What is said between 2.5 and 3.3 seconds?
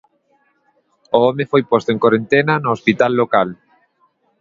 no hospital